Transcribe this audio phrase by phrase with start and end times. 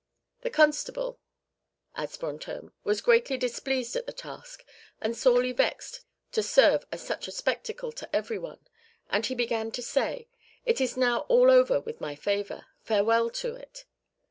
[0.41, 1.19] The Constable,"
[1.93, 4.65] adds Brantôme, "was greatly displeased at the task,
[4.99, 8.65] and sorely vexed to serve as such a spectacle to every one;
[9.11, 10.27] and he began to say,
[10.65, 12.65] 'It is now all over with my favour.
[12.81, 13.85] Farewell to it.